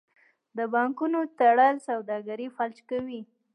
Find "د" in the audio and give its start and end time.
0.57-0.59